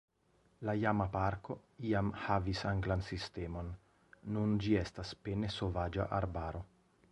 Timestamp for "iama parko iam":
0.83-2.09